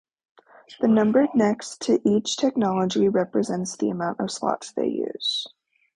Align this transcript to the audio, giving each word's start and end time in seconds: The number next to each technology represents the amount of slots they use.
The 0.79 0.87
number 0.87 1.27
next 1.35 1.81
to 1.81 2.01
each 2.09 2.35
technology 2.37 3.07
represents 3.07 3.77
the 3.77 3.91
amount 3.91 4.19
of 4.19 4.31
slots 4.31 4.71
they 4.71 4.87
use. 4.87 5.45